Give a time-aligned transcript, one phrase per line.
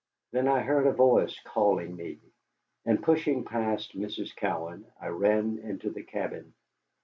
[0.31, 2.17] Then I heard a voice calling me,
[2.87, 4.35] and pushing past Mrs.
[4.35, 6.55] Cowan, I ran into the cabin.